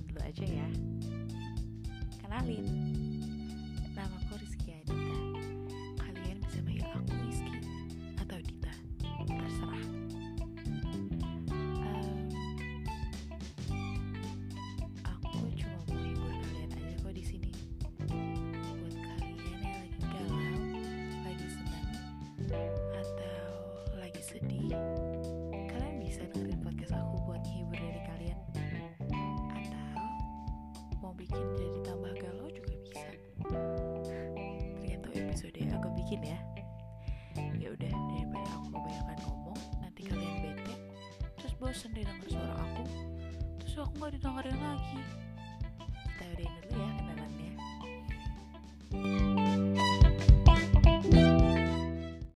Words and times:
dulu 0.00 0.20
aja 0.24 0.46
ya. 0.46 0.68
Kenalin, 2.22 2.66
episode 35.12 35.56
episode 35.56 35.72
aku 35.76 35.88
bikin 35.96 36.20
ya. 36.24 36.38
Ya 37.60 37.68
udah 37.72 37.92
daripada 37.92 38.48
aku 38.56 38.66
kebanyakan 38.72 39.18
ngomong 39.28 39.60
nanti 39.80 40.00
kalian 40.08 40.36
bete 40.40 40.74
terus 41.40 41.54
bosan 41.60 41.90
dengar 41.96 42.16
suara 42.28 42.54
aku 42.60 42.84
terus 43.60 43.74
aku 43.80 43.92
nggak 44.00 44.12
didengerin 44.16 44.58
lagi. 44.60 45.00
Kita 46.08 46.24